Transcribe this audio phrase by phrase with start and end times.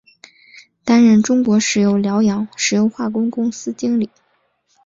[0.83, 4.09] 担任中国石油辽阳石油化工公司经理。